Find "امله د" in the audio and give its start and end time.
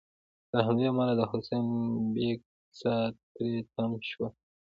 0.91-1.21